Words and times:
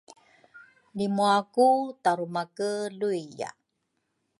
Lri 0.93 1.05
mua 1.15 1.35
ku 1.53 1.67
Tarumake 2.03 2.69
luiya 2.99 3.49